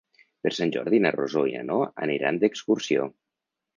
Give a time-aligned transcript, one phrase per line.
[0.45, 3.07] Per Sant Jordi na Rosó i na Noa aniran d'excursió.